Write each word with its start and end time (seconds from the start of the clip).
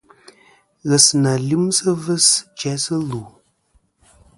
Ghesɨnà 0.89 1.31
lyɨmsɨ 1.47 1.89
ɨvɨs 1.97 2.27
jæsɨ 2.59 2.95
lù. 3.09 3.21